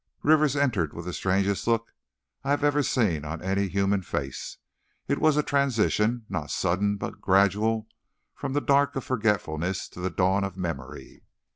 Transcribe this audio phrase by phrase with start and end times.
[0.23, 1.93] Rivers entered with the strangest look
[2.43, 4.57] I have ever seen on any human face.
[5.07, 7.87] It was a transition, not sudden but gradual,
[8.33, 11.21] from the dark of forgetfulness to the dawn of memory.